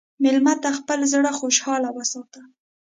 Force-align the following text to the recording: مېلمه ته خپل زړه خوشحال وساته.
مېلمه 0.23 0.53
ته 0.61 0.69
خپل 0.79 0.99
زړه 1.13 1.31
خوشحال 1.39 1.83
وساته. 1.89 2.41